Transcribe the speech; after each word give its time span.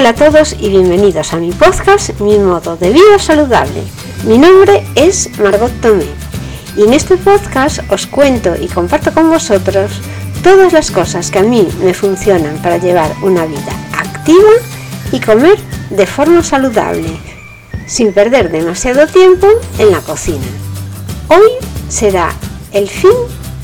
Hola 0.00 0.10
a 0.10 0.14
todos 0.14 0.56
y 0.58 0.70
bienvenidos 0.70 1.34
a 1.34 1.36
mi 1.36 1.52
podcast 1.52 2.18
Mi 2.20 2.38
modo 2.38 2.74
de 2.74 2.88
vida 2.88 3.18
saludable. 3.18 3.82
Mi 4.24 4.38
nombre 4.38 4.82
es 4.94 5.28
Margot 5.38 5.70
Tomé 5.82 6.06
y 6.74 6.84
en 6.84 6.94
este 6.94 7.18
podcast 7.18 7.80
os 7.90 8.06
cuento 8.06 8.54
y 8.58 8.66
comparto 8.68 9.12
con 9.12 9.28
vosotros 9.28 9.90
todas 10.42 10.72
las 10.72 10.90
cosas 10.90 11.30
que 11.30 11.40
a 11.40 11.42
mí 11.42 11.68
me 11.84 11.92
funcionan 11.92 12.56
para 12.62 12.78
llevar 12.78 13.14
una 13.22 13.44
vida 13.44 13.72
activa 13.92 14.52
y 15.12 15.20
comer 15.20 15.58
de 15.90 16.06
forma 16.06 16.42
saludable, 16.42 17.18
sin 17.86 18.14
perder 18.14 18.50
demasiado 18.50 19.06
tiempo 19.06 19.48
en 19.78 19.90
la 19.90 20.00
cocina. 20.00 20.46
Hoy 21.28 21.50
será 21.90 22.30
el 22.72 22.88
fin 22.88 23.12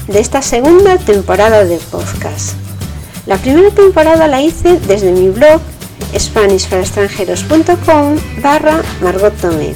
de 0.06 0.20
esta 0.20 0.42
segunda 0.42 0.98
temporada 0.98 1.64
de 1.64 1.78
podcast. 1.78 2.56
La 3.24 3.38
primera 3.38 3.70
temporada 3.70 4.28
la 4.28 4.42
hice 4.42 4.78
desde 4.80 5.12
mi 5.12 5.30
blog 5.30 5.62
SpanishParaExtranjeros.com 6.14 8.16
barra 8.42 8.82
Margot 9.00 9.34
Tomé. 9.40 9.74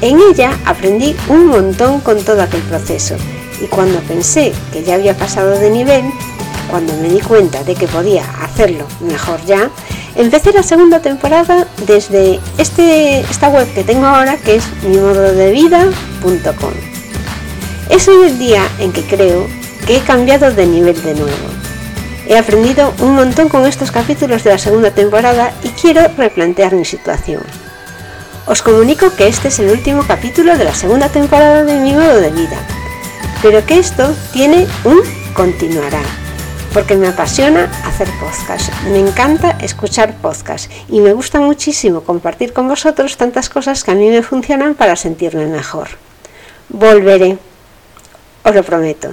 En 0.00 0.18
ella 0.18 0.58
aprendí 0.64 1.14
un 1.28 1.46
montón 1.46 2.00
con 2.00 2.20
todo 2.24 2.42
aquel 2.42 2.62
proceso 2.62 3.14
y 3.60 3.66
cuando 3.66 4.00
pensé 4.00 4.52
que 4.72 4.82
ya 4.82 4.94
había 4.94 5.16
pasado 5.16 5.58
de 5.58 5.70
nivel, 5.70 6.04
cuando 6.68 6.92
me 6.94 7.08
di 7.08 7.20
cuenta 7.20 7.62
de 7.62 7.74
que 7.74 7.86
podía 7.86 8.24
hacerlo 8.42 8.86
mejor 9.00 9.44
ya, 9.44 9.70
empecé 10.16 10.52
la 10.52 10.62
segunda 10.62 11.00
temporada 11.00 11.66
desde 11.86 12.40
este, 12.58 13.20
esta 13.20 13.48
web 13.48 13.72
que 13.74 13.84
tengo 13.84 14.06
ahora 14.06 14.36
que 14.36 14.56
es 14.56 14.64
mimododevida.com. 14.82 16.72
Es 17.90 18.08
hoy 18.08 18.26
el 18.26 18.38
día 18.38 18.66
en 18.78 18.92
que 18.92 19.02
creo 19.02 19.46
que 19.86 19.96
he 19.96 20.00
cambiado 20.00 20.50
de 20.50 20.66
nivel 20.66 21.00
de 21.02 21.14
nuevo 21.14 21.61
He 22.28 22.38
aprendido 22.38 22.94
un 23.00 23.16
montón 23.16 23.48
con 23.48 23.66
estos 23.66 23.90
capítulos 23.90 24.44
de 24.44 24.50
la 24.50 24.58
segunda 24.58 24.92
temporada 24.92 25.52
y 25.64 25.68
quiero 25.70 26.02
replantear 26.16 26.74
mi 26.74 26.84
situación. 26.84 27.42
Os 28.46 28.62
comunico 28.62 29.14
que 29.16 29.26
este 29.26 29.48
es 29.48 29.58
el 29.58 29.70
último 29.70 30.04
capítulo 30.06 30.56
de 30.56 30.64
la 30.64 30.74
segunda 30.74 31.08
temporada 31.08 31.64
de 31.64 31.74
mi 31.74 31.92
modo 31.92 32.20
de 32.20 32.30
vida, 32.30 32.58
pero 33.40 33.64
que 33.66 33.78
esto 33.78 34.14
tiene 34.32 34.66
un 34.84 35.00
continuará, 35.34 36.02
porque 36.72 36.96
me 36.96 37.08
apasiona 37.08 37.70
hacer 37.84 38.08
podcast, 38.20 38.72
me 38.84 38.98
encanta 38.98 39.58
escuchar 39.60 40.16
podcast 40.16 40.70
y 40.88 41.00
me 41.00 41.12
gusta 41.12 41.40
muchísimo 41.40 42.02
compartir 42.02 42.52
con 42.52 42.68
vosotros 42.68 43.16
tantas 43.16 43.48
cosas 43.48 43.84
que 43.84 43.92
a 43.92 43.94
mí 43.94 44.08
me 44.10 44.22
funcionan 44.22 44.74
para 44.74 44.96
sentirme 44.96 45.46
mejor. 45.46 45.88
Volveré, 46.68 47.38
os 48.44 48.54
lo 48.54 48.62
prometo. 48.62 49.12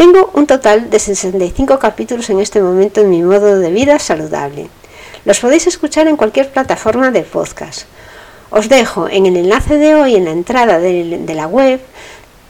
Tengo 0.00 0.30
un 0.32 0.46
total 0.46 0.88
de 0.88 0.98
65 0.98 1.78
capítulos 1.78 2.30
en 2.30 2.40
este 2.40 2.62
momento 2.62 3.02
en 3.02 3.10
mi 3.10 3.20
modo 3.20 3.58
de 3.58 3.70
vida 3.70 3.98
saludable. 3.98 4.70
Los 5.26 5.40
podéis 5.40 5.66
escuchar 5.66 6.08
en 6.08 6.16
cualquier 6.16 6.50
plataforma 6.50 7.10
de 7.10 7.20
podcast. 7.20 7.82
Os 8.48 8.70
dejo 8.70 9.10
en 9.10 9.26
el 9.26 9.36
enlace 9.36 9.76
de 9.76 9.94
hoy, 9.94 10.16
en 10.16 10.24
la 10.24 10.30
entrada 10.30 10.78
de, 10.78 11.34
la 11.34 11.46
web, 11.46 11.80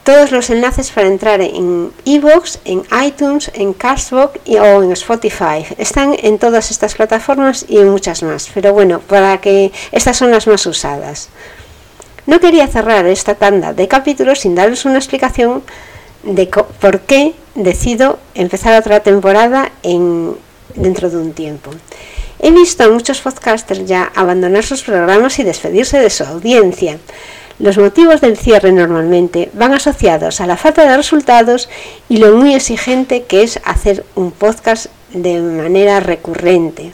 todos 0.05 0.31
los 0.31 0.49
enlaces 0.49 0.91
para 0.91 1.07
entrar 1.09 1.41
en 1.41 1.91
iVoox, 2.05 2.59
en 2.63 2.83
iTunes, 3.05 3.51
en 3.53 3.73
Castbox 3.73 4.39
o 4.47 4.83
en 4.83 4.93
Spotify. 4.93 5.65
Están 5.77 6.15
en 6.17 6.39
todas 6.39 6.71
estas 6.71 6.95
plataformas 6.95 7.65
y 7.67 7.79
en 7.79 7.89
muchas 7.89 8.23
más, 8.23 8.49
pero 8.53 8.71
bueno, 8.71 9.01
para 9.01 9.41
que 9.41 9.73
estas 9.91 10.15
son 10.15 10.31
las 10.31 10.47
más 10.47 10.65
usadas. 10.65 11.27
No 12.27 12.39
quería 12.39 12.67
cerrar 12.67 13.05
esta 13.07 13.35
tanda 13.35 13.73
de 13.73 13.89
capítulos 13.89 14.39
sin 14.39 14.55
daros 14.55 14.85
una 14.85 14.99
explicación 14.99 15.63
de 16.23 16.47
por 16.47 17.01
qué 17.01 17.33
decido 17.55 18.19
empezar 18.35 18.79
otra 18.79 19.01
temporada 19.01 19.71
en, 19.83 20.35
dentro 20.75 21.09
de 21.09 21.17
un 21.17 21.33
tiempo. 21.33 21.71
He 22.39 22.51
visto 22.51 22.83
a 22.83 22.89
muchos 22.89 23.21
podcasters 23.21 23.85
ya 23.85 24.11
abandonar 24.15 24.63
sus 24.63 24.83
programas 24.83 25.37
y 25.39 25.43
despedirse 25.43 25.99
de 25.99 26.09
su 26.09 26.23
audiencia. 26.23 26.97
Los 27.59 27.77
motivos 27.77 28.21
del 28.21 28.37
cierre 28.37 28.71
normalmente 28.71 29.51
van 29.53 29.73
asociados 29.73 30.41
a 30.41 30.47
la 30.47 30.57
falta 30.57 30.89
de 30.89 30.97
resultados 30.97 31.69
y 32.09 32.17
lo 32.17 32.35
muy 32.35 32.55
exigente 32.55 33.23
que 33.23 33.43
es 33.43 33.59
hacer 33.63 34.03
un 34.15 34.31
podcast 34.31 34.87
de 35.13 35.39
manera 35.39 35.99
recurrente. 35.99 36.93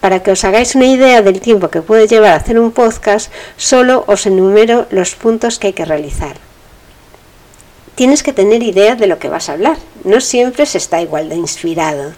Para 0.00 0.22
que 0.22 0.30
os 0.30 0.44
hagáis 0.44 0.74
una 0.74 0.86
idea 0.86 1.20
del 1.20 1.42
tiempo 1.42 1.68
que 1.68 1.82
puede 1.82 2.08
llevar 2.08 2.30
a 2.30 2.36
hacer 2.36 2.58
un 2.58 2.72
podcast, 2.72 3.30
solo 3.58 4.04
os 4.06 4.24
enumero 4.24 4.86
los 4.90 5.14
puntos 5.14 5.58
que 5.58 5.66
hay 5.68 5.72
que 5.74 5.84
realizar 5.84 6.49
tienes 8.00 8.22
que 8.22 8.32
tener 8.32 8.62
idea 8.62 8.96
de 8.96 9.06
lo 9.06 9.18
que 9.18 9.28
vas 9.28 9.50
a 9.50 9.52
hablar. 9.52 9.76
No 10.04 10.22
siempre 10.22 10.64
se 10.64 10.78
está 10.78 11.02
igual 11.02 11.28
de 11.28 11.34
inspirado. 11.34 12.14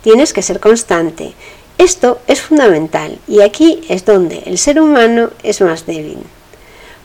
Tienes 0.00 0.32
que 0.32 0.40
ser 0.40 0.58
constante. 0.58 1.34
Esto 1.76 2.20
es 2.26 2.40
fundamental 2.40 3.18
y 3.28 3.42
aquí 3.42 3.82
es 3.90 4.06
donde 4.06 4.42
el 4.46 4.56
ser 4.56 4.80
humano 4.80 5.28
es 5.42 5.60
más 5.60 5.84
débil. 5.84 6.16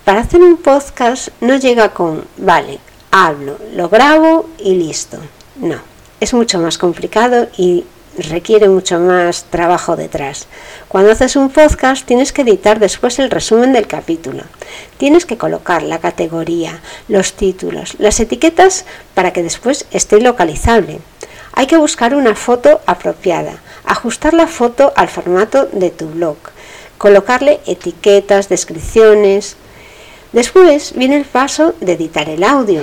Para 0.05 0.21
hacer 0.21 0.41
un 0.41 0.55
podcast 0.55 1.27
no 1.41 1.57
llega 1.57 1.93
con, 1.93 2.23
vale, 2.37 2.79
hablo, 3.11 3.57
lo 3.75 3.89
grabo 3.89 4.47
y 4.57 4.75
listo. 4.75 5.17
No, 5.57 5.81
es 6.21 6.33
mucho 6.33 6.59
más 6.59 6.77
complicado 6.77 7.49
y 7.57 7.83
requiere 8.17 8.67
mucho 8.67 8.99
más 8.99 9.45
trabajo 9.45 9.95
detrás. 9.95 10.47
Cuando 10.87 11.11
haces 11.11 11.35
un 11.35 11.49
podcast 11.49 12.05
tienes 12.05 12.33
que 12.33 12.41
editar 12.41 12.79
después 12.79 13.19
el 13.19 13.29
resumen 13.29 13.73
del 13.73 13.87
capítulo. 13.87 14.43
Tienes 14.97 15.25
que 15.25 15.37
colocar 15.37 15.83
la 15.83 15.99
categoría, 15.99 16.81
los 17.07 17.33
títulos, 17.33 17.95
las 17.99 18.19
etiquetas 18.19 18.85
para 19.13 19.33
que 19.33 19.43
después 19.43 19.85
esté 19.91 20.19
localizable. 20.19 20.99
Hay 21.53 21.67
que 21.67 21.77
buscar 21.77 22.13
una 22.13 22.35
foto 22.35 22.81
apropiada, 22.85 23.61
ajustar 23.85 24.33
la 24.33 24.47
foto 24.47 24.93
al 24.95 25.07
formato 25.07 25.67
de 25.71 25.89
tu 25.89 26.07
blog, 26.07 26.37
colocarle 26.97 27.59
etiquetas, 27.65 28.49
descripciones. 28.49 29.55
Después 30.33 30.93
viene 30.95 31.17
el 31.17 31.25
paso 31.25 31.73
de 31.79 31.93
editar 31.93 32.29
el 32.29 32.43
audio, 32.43 32.81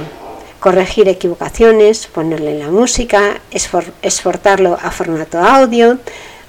corregir 0.65 1.11
equivocaciones, 1.11 2.07
ponerle 2.07 2.59
la 2.59 2.69
música, 2.69 3.43
exportarlo 4.01 4.79
a 4.83 4.91
formato 4.91 5.39
audio, 5.39 5.99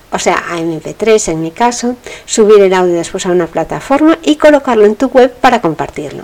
o 0.10 0.20
sea, 0.20 0.42
a 0.52 0.58
MP3 0.58 1.34
en 1.34 1.42
mi 1.42 1.52
caso, 1.52 1.98
subir 2.26 2.62
el 2.62 2.74
audio 2.74 2.94
después 2.94 3.26
a 3.26 3.32
una 3.32 3.48
plataforma 3.48 4.18
y 4.24 4.38
colocarlo 4.38 4.86
en 4.86 4.96
tu 4.96 5.08
web 5.08 5.34
para 5.34 5.60
compartirlo. 5.60 6.24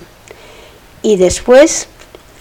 Y 1.01 1.17
después 1.17 1.89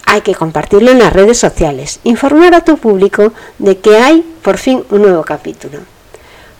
hay 0.05 0.21
que 0.21 0.35
compartirlo 0.35 0.91
en 0.91 0.99
las 0.99 1.11
redes 1.11 1.39
sociales, 1.39 1.99
informar 2.05 2.55
a 2.55 2.63
tu 2.63 2.77
público 2.77 3.33
de 3.59 3.77
que 3.77 3.97
hay 3.97 4.23
por 4.41 4.57
fin 4.57 4.85
un 4.89 5.01
nuevo 5.01 5.23
capítulo. 5.23 5.79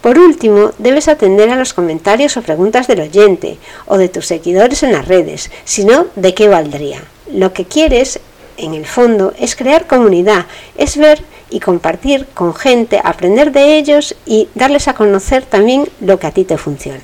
Por 0.02 0.20
último, 0.20 0.72
debes 0.80 1.08
atender 1.08 1.50
a 1.50 1.56
los 1.56 1.74
comentarios 1.74 2.36
o 2.36 2.42
preguntas 2.42 2.88
del 2.88 3.00
oyente 3.00 3.58
o 3.86 3.98
de 3.98 4.10
tus 4.10 4.26
seguidores 4.26 4.84
en 4.84 4.92
las 4.92 5.08
redes, 5.08 5.50
si 5.64 5.86
no, 5.86 6.08
¿de 6.18 6.34
qué 6.34 6.50
valdría? 6.50 7.02
Lo 7.32 7.54
que 7.54 7.64
quieres 7.64 8.20
en 8.62 8.74
el 8.74 8.86
fondo, 8.86 9.34
es 9.40 9.56
crear 9.56 9.88
comunidad, 9.88 10.46
es 10.78 10.98
ver 10.98 11.24
y 11.50 11.60
compartir 11.60 12.26
con 12.34 12.56
gente, 12.56 13.02
aprender 13.04 13.52
de 13.52 13.78
ellos 13.78 14.16
y 14.26 14.48
darles 14.56 14.88
a 14.88 14.94
conocer 14.94 15.44
también 15.44 15.88
lo 16.00 16.20
que 16.20 16.28
a 16.28 16.32
ti 16.32 16.46
te 16.46 16.58
funciona. 16.58 17.02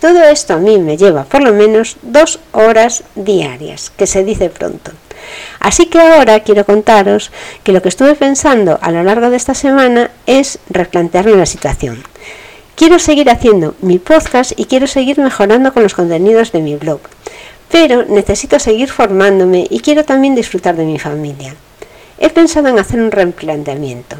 Todo 0.00 0.22
esto 0.22 0.54
a 0.54 0.58
mí 0.58 0.78
me 0.78 0.96
lleva 0.96 1.24
por 1.24 1.42
lo 1.42 1.52
menos 1.52 1.96
dos 2.02 2.38
horas 2.52 3.02
diarias, 3.16 3.90
que 3.96 4.06
se 4.06 4.22
dice 4.22 4.48
pronto. 4.48 4.92
Así 5.58 5.86
que 5.86 5.98
ahora 5.98 6.40
quiero 6.40 6.64
contaros 6.64 7.32
que 7.64 7.72
lo 7.72 7.82
que 7.82 7.88
estuve 7.88 8.14
pensando 8.14 8.78
a 8.80 8.92
lo 8.92 9.02
largo 9.02 9.28
de 9.30 9.36
esta 9.36 9.54
semana 9.54 10.10
es 10.26 10.60
replantearme 10.70 11.34
la 11.34 11.46
situación. 11.46 12.02
Quiero 12.76 13.00
seguir 13.00 13.28
haciendo 13.28 13.74
mi 13.80 13.98
podcast 13.98 14.52
y 14.56 14.66
quiero 14.66 14.86
seguir 14.86 15.18
mejorando 15.18 15.74
con 15.74 15.82
los 15.82 15.94
contenidos 15.94 16.52
de 16.52 16.60
mi 16.60 16.76
blog 16.76 17.00
pero 17.70 18.04
necesito 18.04 18.58
seguir 18.58 18.90
formándome 18.90 19.66
y 19.70 19.80
quiero 19.80 20.04
también 20.04 20.34
disfrutar 20.34 20.76
de 20.76 20.84
mi 20.84 20.98
familia. 20.98 21.54
He 22.18 22.30
pensado 22.30 22.68
en 22.68 22.78
hacer 22.78 23.00
un 23.00 23.10
replanteamiento. 23.10 24.16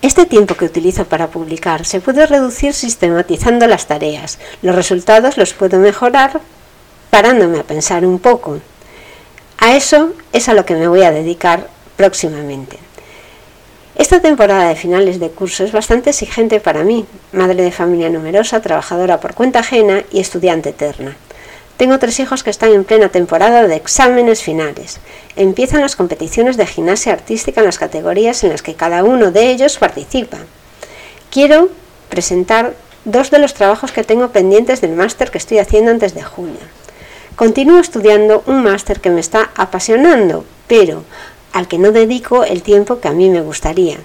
Este 0.00 0.26
tiempo 0.26 0.54
que 0.54 0.66
utilizo 0.66 1.06
para 1.06 1.26
publicar 1.26 1.84
se 1.84 2.00
puede 2.00 2.26
reducir 2.26 2.72
sistematizando 2.72 3.66
las 3.66 3.86
tareas. 3.86 4.38
Los 4.62 4.76
resultados 4.76 5.36
los 5.36 5.54
puedo 5.54 5.78
mejorar 5.78 6.40
parándome 7.10 7.58
a 7.58 7.64
pensar 7.64 8.06
un 8.06 8.20
poco. 8.20 8.60
A 9.58 9.74
eso 9.74 10.12
es 10.32 10.48
a 10.48 10.54
lo 10.54 10.64
que 10.64 10.74
me 10.74 10.86
voy 10.86 11.02
a 11.02 11.10
dedicar 11.10 11.68
próximamente. 11.96 12.78
Esta 13.96 14.20
temporada 14.20 14.68
de 14.68 14.76
finales 14.76 15.18
de 15.18 15.30
curso 15.30 15.64
es 15.64 15.72
bastante 15.72 16.10
exigente 16.10 16.60
para 16.60 16.84
mí, 16.84 17.04
madre 17.32 17.64
de 17.64 17.72
familia 17.72 18.08
numerosa, 18.08 18.62
trabajadora 18.62 19.18
por 19.18 19.34
cuenta 19.34 19.58
ajena 19.58 20.04
y 20.12 20.20
estudiante 20.20 20.68
eterna. 20.68 21.16
Tengo 21.78 22.00
tres 22.00 22.18
hijos 22.18 22.42
que 22.42 22.50
están 22.50 22.72
en 22.72 22.82
plena 22.82 23.08
temporada 23.08 23.68
de 23.68 23.76
exámenes 23.76 24.42
finales. 24.42 24.98
Empiezan 25.36 25.80
las 25.80 25.94
competiciones 25.94 26.56
de 26.56 26.66
gimnasia 26.66 27.12
artística 27.12 27.60
en 27.60 27.66
las 27.66 27.78
categorías 27.78 28.42
en 28.42 28.50
las 28.50 28.62
que 28.62 28.74
cada 28.74 29.04
uno 29.04 29.30
de 29.30 29.52
ellos 29.52 29.78
participa. 29.78 30.38
Quiero 31.30 31.68
presentar 32.08 32.74
dos 33.04 33.30
de 33.30 33.38
los 33.38 33.54
trabajos 33.54 33.92
que 33.92 34.02
tengo 34.02 34.30
pendientes 34.30 34.80
del 34.80 34.96
máster 34.96 35.30
que 35.30 35.38
estoy 35.38 35.58
haciendo 35.58 35.92
antes 35.92 36.14
de 36.14 36.24
junio. 36.24 36.58
Continúo 37.36 37.78
estudiando 37.78 38.42
un 38.46 38.64
máster 38.64 39.00
que 39.00 39.10
me 39.10 39.20
está 39.20 39.52
apasionando, 39.54 40.44
pero 40.66 41.04
al 41.52 41.68
que 41.68 41.78
no 41.78 41.92
dedico 41.92 42.42
el 42.42 42.62
tiempo 42.62 42.98
que 42.98 43.06
a 43.06 43.12
mí 43.12 43.30
me 43.30 43.40
gustaría. 43.40 43.98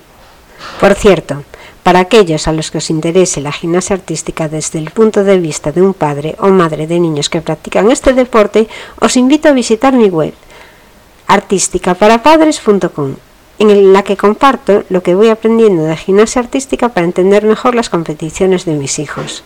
Por 0.79 0.93
cierto, 0.93 1.43
Para 1.83 1.99
aquellos 1.99 2.47
a 2.47 2.53
los 2.53 2.71
que 2.71 2.77
os 2.77 2.89
interese 2.89 3.41
la 3.41 3.51
gimnasia 3.51 3.95
artística 3.95 4.47
desde 4.47 4.79
el 4.79 4.91
punto 4.91 5.23
de 5.25 5.37
vista 5.37 5.71
de 5.73 5.81
un 5.81 5.93
padre 5.93 6.35
o 6.39 6.47
madre 6.47 6.87
de 6.87 6.99
niños 6.99 7.29
que 7.29 7.41
practican 7.41 7.91
este 7.91 8.13
deporte, 8.13 8.69
os 8.99 9.17
invito 9.17 9.49
a 9.49 9.53
visitar 9.53 9.93
mi 9.93 10.07
web 10.07 10.33
artísticaparapadres.com 11.27 13.15
en 13.59 13.93
la 13.93 14.03
que 14.03 14.17
comparto 14.17 14.83
lo 14.89 15.03
que 15.03 15.15
voy 15.15 15.29
aprendiendo 15.29 15.83
de 15.83 15.95
gimnasia 15.95 16.41
artística 16.41 16.89
para 16.89 17.05
entender 17.05 17.43
mejor 17.45 17.75
las 17.75 17.89
competiciones 17.89 18.65
de 18.65 18.73
mis 18.73 18.99
hijos. 18.99 19.43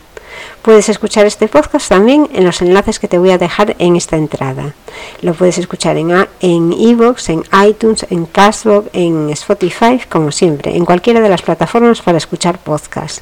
Puedes 0.61 0.89
escuchar 0.89 1.25
este 1.25 1.47
podcast 1.47 1.89
también 1.89 2.29
en 2.33 2.43
los 2.43 2.61
enlaces 2.61 2.99
que 2.99 3.07
te 3.07 3.17
voy 3.17 3.31
a 3.31 3.37
dejar 3.37 3.75
en 3.79 3.95
esta 3.95 4.17
entrada. 4.17 4.73
Lo 5.21 5.33
puedes 5.33 5.57
escuchar 5.57 5.97
en 5.97 6.73
iVoox, 6.73 7.29
en, 7.29 7.43
en 7.51 7.67
iTunes, 7.69 8.05
en 8.09 8.25
Castbox, 8.25 8.89
en 8.93 9.29
Spotify, 9.29 10.01
como 10.09 10.31
siempre, 10.31 10.75
en 10.75 10.85
cualquiera 10.85 11.21
de 11.21 11.29
las 11.29 11.41
plataformas 11.41 12.01
para 12.01 12.17
escuchar 12.17 12.57
podcast. 12.57 13.19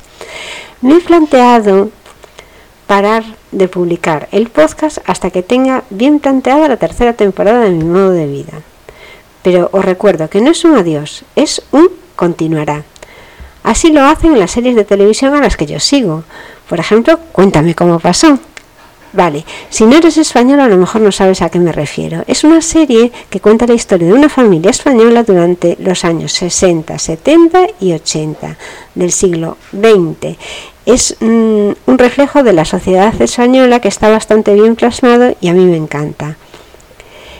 Me 0.81 0.95
he 0.95 0.99
planteado 1.01 1.89
parar 2.87 3.23
de 3.51 3.67
publicar 3.67 4.27
el 4.31 4.49
podcast 4.49 4.99
hasta 5.05 5.29
que 5.29 5.43
tenga 5.43 5.83
bien 5.89 6.19
planteada 6.19 6.67
la 6.67 6.77
tercera 6.77 7.13
temporada 7.13 7.61
de 7.61 7.71
mi 7.71 7.83
modo 7.83 8.11
de 8.11 8.27
vida. 8.27 8.53
Pero 9.41 9.69
os 9.71 9.85
recuerdo 9.85 10.29
que 10.29 10.41
no 10.41 10.51
es 10.51 10.65
un 10.65 10.75
adiós, 10.75 11.23
es 11.35 11.61
un 11.71 11.89
continuará. 12.15 12.83
Así 13.63 13.91
lo 13.91 14.03
hacen 14.03 14.37
las 14.37 14.51
series 14.51 14.75
de 14.75 14.85
televisión 14.85 15.35
a 15.35 15.41
las 15.41 15.57
que 15.57 15.65
yo 15.65 15.79
sigo. 15.79 16.23
Por 16.67 16.79
ejemplo, 16.79 17.19
Cuéntame 17.31 17.75
cómo 17.75 17.99
pasó. 17.99 18.39
Vale, 19.15 19.45
si 19.69 19.85
no 19.85 19.95
eres 19.95 20.17
español 20.17 20.59
a 20.59 20.67
lo 20.67 20.75
mejor 20.75 21.01
no 21.01 21.11
sabes 21.11 21.41
a 21.41 21.49
qué 21.49 21.57
me 21.57 21.71
refiero. 21.71 22.23
Es 22.27 22.43
una 22.43 22.61
serie 22.61 23.13
que 23.29 23.39
cuenta 23.39 23.65
la 23.65 23.73
historia 23.73 24.07
de 24.07 24.13
una 24.13 24.27
familia 24.27 24.71
española 24.71 25.23
durante 25.23 25.77
los 25.79 26.03
años 26.03 26.33
60, 26.33 26.99
70 26.99 27.67
y 27.79 27.93
80 27.93 28.57
del 28.93 29.11
siglo 29.13 29.57
XX. 29.71 30.37
Es 30.85 31.15
mm, 31.21 31.71
un 31.85 31.97
reflejo 31.97 32.43
de 32.43 32.51
la 32.53 32.65
sociedad 32.65 33.13
española 33.21 33.79
que 33.79 33.87
está 33.87 34.09
bastante 34.09 34.53
bien 34.53 34.75
plasmado 34.75 35.33
y 35.39 35.47
a 35.47 35.53
mí 35.53 35.65
me 35.65 35.77
encanta. 35.77 36.35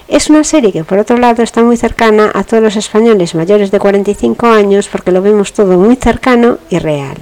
Es 0.08 0.30
una 0.30 0.46
serie 0.46 0.72
que 0.72 0.84
por 0.84 1.00
otro 1.00 1.18
lado 1.18 1.44
está 1.44 1.62
muy 1.62 1.76
cercana 1.76 2.32
a 2.34 2.44
todos 2.44 2.64
los 2.64 2.76
españoles 2.78 3.36
mayores 3.36 3.72
de 3.72 3.80
45 3.80 4.46
años 4.48 4.88
porque 4.88 5.12
lo 5.12 5.22
vemos 5.22 5.52
todo 5.52 5.78
muy 5.78 5.98
cercano 5.98 6.58
y 6.70 6.80
real. 6.80 7.18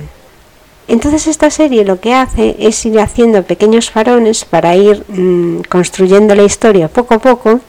Entonces 0.88 1.28
esta 1.28 1.50
serie 1.50 1.86
lo 1.86 2.00
que 2.00 2.14
hace 2.14 2.56
es 2.60 2.86
ir 2.86 3.00
haciendo 3.00 3.44
pequeños 3.44 3.90
farones 3.90 4.44
para 4.44 4.76
ir 4.76 5.04
mm, 5.08 5.62
construyendo 5.70 6.36
la 6.36 6.44
historia 6.44 6.90
poco 6.90 7.14
a 7.14 7.20
poco 7.20 7.62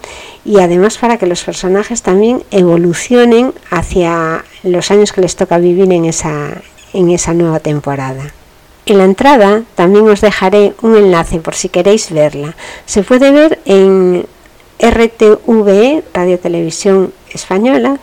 y 0.44 0.58
además 0.58 0.98
para 0.98 1.16
que 1.16 1.26
los 1.26 1.44
personajes 1.44 2.02
también 2.02 2.42
evolucionen 2.50 3.54
hacia 3.70 4.44
los 4.64 4.90
años 4.90 5.12
que 5.12 5.20
les 5.20 5.36
toca 5.36 5.58
vivir 5.58 5.90
en 5.92 6.04
esa, 6.04 6.60
en 6.92 7.10
esa 7.10 7.34
nueva 7.34 7.60
temporada. 7.60 8.32
En 8.86 8.98
la 8.98 9.04
entrada 9.04 9.62
también 9.76 10.08
os 10.08 10.20
dejaré 10.20 10.74
un 10.82 10.96
enlace 10.96 11.38
por 11.38 11.54
si 11.54 11.68
queréis 11.68 12.10
verla. 12.10 12.54
Se 12.84 13.02
puede 13.02 13.30
ver 13.30 13.60
en 13.64 14.26
RTV, 14.78 16.02
Radio 16.12 16.38
Televisión 16.38 17.12
Española, 17.32 17.98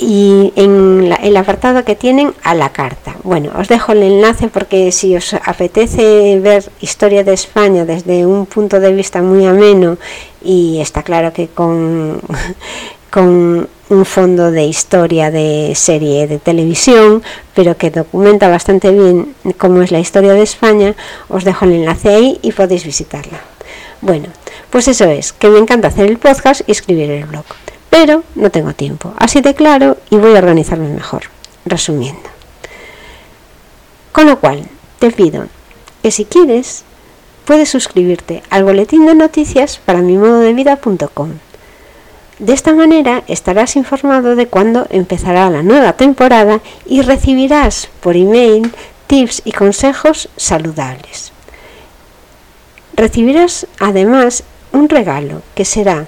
y 0.00 0.52
en 0.56 1.14
el 1.22 1.36
apartado 1.36 1.84
que 1.84 1.94
tienen 1.94 2.32
a 2.42 2.54
la 2.54 2.70
carta. 2.70 3.16
Bueno, 3.22 3.52
os 3.56 3.68
dejo 3.68 3.92
el 3.92 4.02
enlace 4.02 4.48
porque 4.48 4.90
si 4.92 5.14
os 5.14 5.34
apetece 5.34 6.40
ver 6.40 6.64
historia 6.80 7.22
de 7.22 7.34
España 7.34 7.84
desde 7.84 8.24
un 8.24 8.46
punto 8.46 8.80
de 8.80 8.92
vista 8.94 9.20
muy 9.20 9.46
ameno 9.46 9.98
y 10.42 10.80
está 10.80 11.02
claro 11.02 11.34
que 11.34 11.48
con, 11.48 12.20
con 13.10 13.68
un 13.90 14.04
fondo 14.06 14.50
de 14.50 14.64
historia 14.64 15.30
de 15.30 15.72
serie 15.74 16.26
de 16.26 16.38
televisión, 16.38 17.22
pero 17.54 17.76
que 17.76 17.90
documenta 17.90 18.48
bastante 18.48 18.90
bien 18.90 19.34
cómo 19.58 19.82
es 19.82 19.90
la 19.92 20.00
historia 20.00 20.32
de 20.32 20.42
España, 20.42 20.94
os 21.28 21.44
dejo 21.44 21.66
el 21.66 21.72
enlace 21.72 22.08
ahí 22.08 22.38
y 22.40 22.52
podéis 22.52 22.84
visitarla. 22.86 23.40
Bueno, 24.00 24.28
pues 24.70 24.88
eso 24.88 25.04
es, 25.04 25.34
que 25.34 25.48
me 25.48 25.58
encanta 25.58 25.88
hacer 25.88 26.06
el 26.06 26.18
podcast 26.18 26.62
y 26.66 26.72
escribir 26.72 27.10
el 27.10 27.26
blog. 27.26 27.44
Pero 27.90 28.22
no 28.36 28.50
tengo 28.50 28.72
tiempo, 28.72 29.12
así 29.18 29.40
de 29.40 29.54
claro 29.54 29.98
y 30.08 30.16
voy 30.16 30.34
a 30.34 30.38
organizarme 30.38 30.88
mejor. 30.88 31.24
Resumiendo. 31.66 32.30
Con 34.12 34.26
lo 34.26 34.38
cual, 34.40 34.66
te 34.98 35.10
pido 35.10 35.46
que 36.02 36.10
si 36.10 36.24
quieres, 36.24 36.84
puedes 37.44 37.68
suscribirte 37.68 38.42
al 38.48 38.64
boletín 38.64 39.06
de 39.06 39.14
noticias 39.14 39.78
para 39.84 40.00
mi 40.00 40.16
modo 40.16 40.40
de 40.40 40.54
vida.com. 40.54 41.32
De 42.38 42.54
esta 42.54 42.72
manera 42.72 43.22
estarás 43.26 43.76
informado 43.76 44.34
de 44.34 44.46
cuándo 44.46 44.86
empezará 44.88 45.50
la 45.50 45.62
nueva 45.62 45.92
temporada 45.92 46.60
y 46.86 47.02
recibirás 47.02 47.88
por 48.00 48.16
email 48.16 48.72
tips 49.08 49.42
y 49.44 49.52
consejos 49.52 50.30
saludables. 50.36 51.32
Recibirás 52.94 53.66
además 53.78 54.44
un 54.72 54.88
regalo 54.88 55.42
que 55.54 55.64
será 55.64 56.06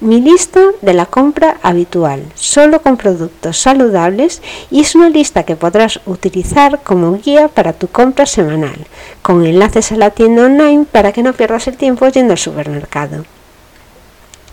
mi 0.00 0.20
lista 0.20 0.60
de 0.80 0.94
la 0.94 1.06
compra 1.06 1.58
habitual, 1.62 2.22
solo 2.34 2.80
con 2.82 2.96
productos 2.96 3.58
saludables 3.58 4.42
y 4.70 4.80
es 4.80 4.94
una 4.94 5.08
lista 5.08 5.42
que 5.42 5.56
podrás 5.56 6.00
utilizar 6.06 6.80
como 6.82 7.18
guía 7.18 7.48
para 7.48 7.72
tu 7.72 7.88
compra 7.88 8.26
semanal, 8.26 8.86
con 9.22 9.44
enlaces 9.44 9.92
a 9.92 9.96
la 9.96 10.10
tienda 10.10 10.46
online 10.46 10.86
para 10.90 11.12
que 11.12 11.22
no 11.22 11.32
pierdas 11.32 11.68
el 11.68 11.76
tiempo 11.76 12.06
yendo 12.08 12.32
al 12.32 12.38
supermercado. 12.38 13.24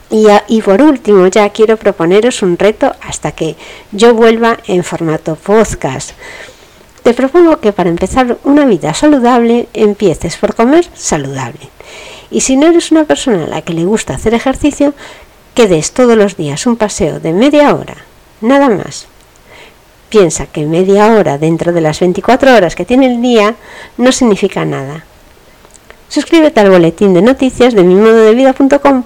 Y, 0.10 0.28
y, 0.48 0.62
por 0.62 0.82
último, 0.82 1.28
ya 1.28 1.50
quiero 1.50 1.78
proponeros 1.78 2.42
un 2.42 2.58
reto 2.58 2.94
hasta 3.02 3.32
que 3.32 3.56
yo 3.92 4.14
vuelva 4.14 4.58
en 4.68 4.84
formato 4.84 5.36
podcast. 5.36 6.12
Te 7.02 7.14
propongo 7.14 7.60
que 7.60 7.74
para 7.74 7.90
empezar 7.90 8.38
una 8.44 8.66
vida 8.66 8.94
saludable 8.94 9.68
empieces 9.74 10.38
por 10.38 10.56
comer 10.56 10.88
saludable. 10.94 11.70
Y 12.32 12.42
si 12.42 12.58
no 12.58 12.68
eres 12.68 12.92
una 12.92 13.06
persona 13.06 13.46
a 13.46 13.48
la 13.48 13.62
que 13.62 13.74
le 13.74 13.86
gusta 13.86 14.16
hacer 14.16 14.34
ejercicio, 14.34 14.94
que 15.56 15.68
des 15.68 15.94
todos 15.94 16.18
los 16.18 16.36
días 16.36 16.68
un 16.68 16.76
paseo 16.76 17.22
de 17.22 17.32
media 17.32 17.74
hora, 17.74 17.96
nada 18.42 18.68
más. 18.68 19.08
Piensa 20.10 20.48
que 20.48 20.66
media 20.66 21.14
hora 21.14 21.38
dentro 21.38 21.72
de 21.72 21.80
las 21.80 22.02
24 22.02 22.54
horas 22.54 22.76
que 22.76 22.86
tiene 22.86 23.08
el 23.08 23.22
día 23.22 23.56
no 23.98 24.12
significa 24.12 24.66
nada. 24.66 25.06
Suscríbete 26.10 26.60
al 26.60 26.70
boletín 26.70 27.14
de 27.14 27.22
noticias 27.22 27.74
de 27.74 27.84
mi 27.84 27.96
modo 27.96 28.26
de 28.26 28.54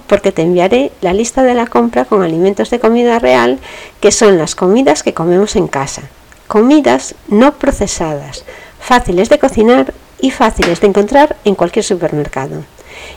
porque 0.08 0.32
te 0.32 0.42
enviaré 0.42 0.90
la 1.00 1.12
lista 1.12 1.42
de 1.44 1.54
la 1.54 1.66
compra 1.66 2.04
con 2.04 2.22
alimentos 2.22 2.68
de 2.70 2.80
comida 2.80 3.20
real, 3.20 3.58
que 4.00 4.10
son 4.10 4.36
las 4.36 4.54
comidas 4.56 5.02
que 5.02 5.14
comemos 5.14 5.54
en 5.54 5.68
casa. 5.68 6.02
Comidas 6.48 7.14
no 7.28 7.54
procesadas, 7.54 8.44
fáciles 8.80 9.28
de 9.28 9.38
cocinar 9.38 9.94
y 10.20 10.32
fáciles 10.32 10.80
de 10.80 10.88
encontrar 10.88 11.36
en 11.44 11.54
cualquier 11.54 11.84
supermercado. 11.84 12.64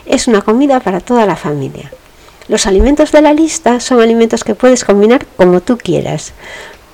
Es 0.06 0.28
una 0.28 0.40
comida 0.40 0.78
para 0.80 1.00
toda 1.00 1.26
la 1.26 1.36
familia. 1.36 1.90
Los 2.46 2.66
alimentos 2.66 3.10
de 3.10 3.22
la 3.22 3.32
lista 3.32 3.80
son 3.80 4.00
alimentos 4.00 4.44
que 4.44 4.54
puedes 4.54 4.84
combinar 4.84 5.26
como 5.36 5.60
tú 5.62 5.78
quieras. 5.78 6.32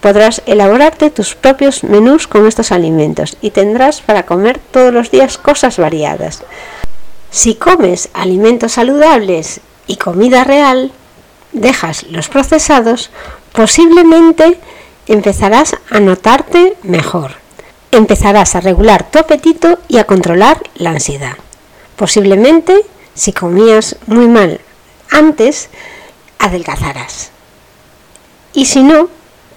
Podrás 0.00 0.42
elaborarte 0.46 1.10
tus 1.10 1.34
propios 1.34 1.82
menús 1.82 2.26
con 2.26 2.46
estos 2.46 2.72
alimentos 2.72 3.36
y 3.40 3.50
tendrás 3.50 4.00
para 4.00 4.24
comer 4.24 4.58
todos 4.58 4.94
los 4.94 5.10
días 5.10 5.38
cosas 5.38 5.76
variadas. 5.78 6.44
Si 7.30 7.56
comes 7.56 8.08
alimentos 8.14 8.72
saludables 8.72 9.60
y 9.86 9.96
comida 9.96 10.44
real, 10.44 10.92
dejas 11.52 12.04
los 12.04 12.28
procesados, 12.28 13.10
posiblemente 13.52 14.58
empezarás 15.06 15.74
a 15.90 16.00
notarte 16.00 16.76
mejor. 16.82 17.32
Empezarás 17.90 18.54
a 18.54 18.60
regular 18.60 19.10
tu 19.10 19.18
apetito 19.18 19.80
y 19.88 19.98
a 19.98 20.04
controlar 20.04 20.62
la 20.76 20.90
ansiedad. 20.90 21.34
Posiblemente, 21.96 22.80
si 23.14 23.32
comías 23.32 23.96
muy 24.06 24.28
mal 24.28 24.60
antes, 25.10 25.68
adelgazarás. 26.38 27.30
Y 28.52 28.66
si 28.66 28.82
no, 28.82 29.08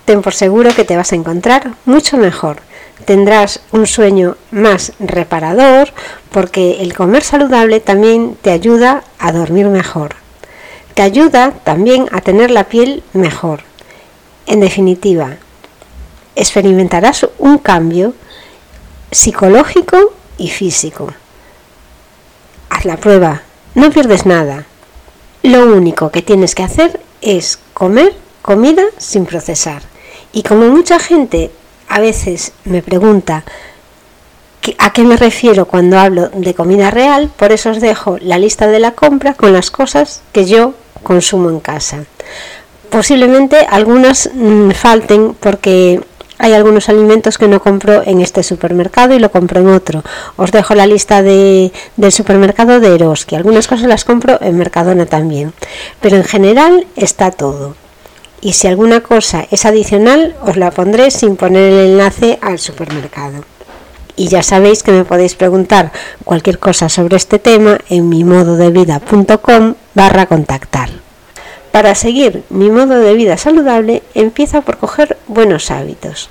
ten 0.06 0.22
por 0.22 0.34
seguro 0.34 0.74
que 0.76 0.84
te 0.84 0.98
vas 0.98 1.12
a 1.12 1.16
encontrar 1.16 1.74
mucho 1.86 2.18
mejor. 2.18 2.58
Tendrás 3.06 3.60
un 3.72 3.88
sueño 3.88 4.38
más 4.52 4.94
reparador 5.00 5.90
porque 6.32 6.82
el 6.82 6.94
comer 6.94 7.24
saludable 7.24 7.80
también 7.80 8.38
te 8.42 8.52
ayuda 8.52 9.04
a 9.20 9.32
dormir 9.32 9.68
mejor. 9.68 10.16
Te 10.94 11.02
ayuda 11.02 11.52
también 11.64 12.08
a 12.12 12.22
tener 12.22 12.52
la 12.52 12.66
piel 12.66 13.04
mejor. 13.14 13.62
En 14.46 14.60
definitiva, 14.60 15.38
experimentarás 16.36 17.28
un 17.40 17.58
cambio 17.58 18.14
psicológico 19.12 20.14
y 20.38 20.50
físico. 20.50 21.14
Haz 22.70 22.86
la 22.86 22.98
prueba, 22.98 23.42
no 23.76 23.92
pierdes 23.92 24.26
nada. 24.26 24.66
Lo 25.44 25.66
único 25.66 26.10
que 26.10 26.22
tienes 26.22 26.56
que 26.56 26.64
hacer 26.64 27.02
es 27.22 27.60
comer 27.74 28.16
comida 28.42 28.84
sin 28.98 29.26
procesar. 29.26 29.82
Y 30.32 30.44
como 30.44 30.70
mucha 30.70 31.00
gente 31.00 31.52
a 31.90 32.00
veces 32.00 32.54
me 32.64 32.82
pregunta 32.82 33.44
a 34.78 34.94
qué 34.94 35.04
me 35.04 35.18
refiero 35.18 35.66
cuando 35.66 36.00
hablo 36.00 36.30
de 36.30 36.54
comida 36.54 36.92
real, 36.92 37.30
por 37.36 37.52
eso 37.52 37.72
os 37.72 37.82
dejo 37.82 38.18
la 38.22 38.40
lista 38.40 38.68
de 38.68 38.80
la 38.80 38.92
compra 38.92 39.34
con 39.34 39.52
las 39.52 39.70
cosas 39.70 40.22
que 40.32 40.46
yo 40.46 40.74
consumo 41.04 41.50
en 41.50 41.60
casa. 41.60 42.06
Posiblemente 42.90 43.68
algunas 43.70 44.30
mm, 44.34 44.72
falten 44.72 45.34
porque 45.34 46.00
hay 46.44 46.52
algunos 46.52 46.90
alimentos 46.90 47.38
que 47.38 47.48
no 47.48 47.62
compro 47.62 48.04
en 48.06 48.20
este 48.20 48.44
supermercado 48.44 49.16
y 49.16 49.20
lo 49.20 49.32
compro 49.32 49.62
en 49.62 49.70
otro. 49.70 50.04
Os 50.36 50.52
dejo 50.52 50.76
la 50.76 50.86
lista 50.86 51.22
de, 51.22 51.72
del 51.96 52.12
supermercado 52.12 52.82
de 52.82 52.94
Eroski. 52.94 53.38
Algunas 53.38 53.70
cosas 53.70 53.88
las 53.88 54.04
compro 54.04 54.38
en 54.42 54.58
Mercadona 54.58 55.06
también. 55.06 55.54
Pero 56.02 56.18
en 56.18 56.26
general 56.26 56.86
está 56.98 57.32
todo. 57.32 57.76
Y 58.42 58.52
si 58.52 58.68
alguna 58.68 59.00
cosa 59.00 59.48
es 59.52 59.66
adicional, 59.66 60.36
os 60.46 60.58
la 60.58 60.72
pondré 60.72 61.12
sin 61.12 61.38
poner 61.38 61.72
el 61.72 61.92
enlace 61.92 62.40
al 62.42 62.60
supermercado. 62.60 63.46
Y 64.18 64.28
ya 64.28 64.44
sabéis 64.44 64.84
que 64.84 64.92
me 64.92 65.06
podéis 65.06 65.36
preguntar 65.36 65.94
cualquier 66.26 66.60
cosa 66.60 66.90
sobre 66.90 67.16
este 67.16 67.40
tema 67.40 67.78
en 67.88 68.10
mi 68.10 68.26
modo 68.26 68.58
de 68.58 68.70
vida.com 68.70 69.76
barra 69.94 70.26
contactar. 70.26 70.90
Para 71.74 71.96
seguir 71.96 72.44
mi 72.52 72.70
modo 72.70 73.00
de 73.00 73.16
vida 73.16 73.36
saludable, 73.36 74.04
empieza 74.14 74.62
por 74.62 74.78
coger 74.78 75.18
buenos 75.26 75.72
hábitos. 75.72 76.30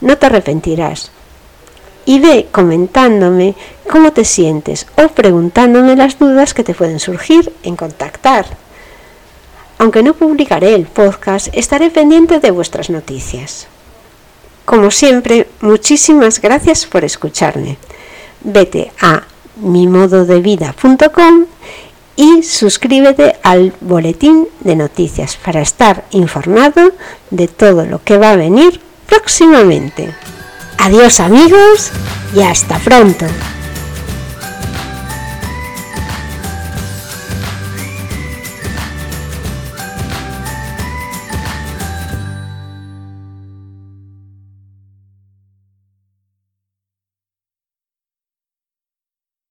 No 0.00 0.16
te 0.18 0.26
arrepentirás. 0.26 1.10
Y 2.06 2.20
ve 2.20 2.46
comentándome 2.52 3.56
cómo 3.90 4.12
te 4.12 4.24
sientes 4.24 4.86
o 4.96 5.08
preguntándome 5.08 5.96
las 5.96 6.16
dudas 6.16 6.54
que 6.54 6.62
te 6.62 6.74
pueden 6.74 7.00
surgir 7.00 7.52
en 7.64 7.74
contactar. 7.74 8.46
Aunque 9.78 10.04
no 10.04 10.14
publicaré 10.14 10.76
el 10.76 10.86
podcast, 10.86 11.48
estaré 11.50 11.90
pendiente 11.90 12.38
de 12.38 12.52
vuestras 12.52 12.88
noticias. 12.88 13.66
Como 14.64 14.92
siempre, 14.92 15.48
muchísimas 15.60 16.40
gracias 16.40 16.86
por 16.86 17.04
escucharme. 17.04 17.78
Vete 18.42 18.92
a 19.00 19.24
mimododevida.com 19.56 21.46
y 22.16 22.42
suscríbete 22.42 23.36
al 23.42 23.72
boletín 23.80 24.48
de 24.60 24.76
noticias 24.76 25.36
para 25.36 25.60
estar 25.60 26.04
informado 26.10 26.92
de 27.30 27.48
todo 27.48 27.84
lo 27.84 28.02
que 28.02 28.18
va 28.18 28.30
a 28.30 28.36
venir 28.36 28.80
próximamente. 29.06 30.14
Adiós 30.78 31.20
amigos 31.20 31.90
y 32.34 32.42
hasta 32.42 32.78
pronto. 32.78 33.26